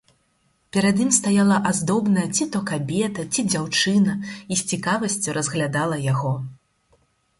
Перад 0.75 0.95
ім 1.03 1.09
стаяла 1.17 1.57
аздобная 1.71 2.23
ці 2.35 2.47
то 2.55 2.61
кабета, 2.71 3.27
ці 3.35 3.45
дзяўчына 3.53 4.17
і 4.29 4.53
з 4.63 4.73
цікавасцю 4.73 5.29
разглядала 5.41 6.05
яго. 6.13 6.33